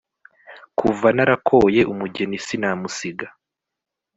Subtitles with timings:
[0.79, 3.27] kuva narakoye, umugeni simusiga